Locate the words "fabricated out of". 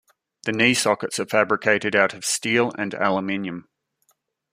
1.27-2.25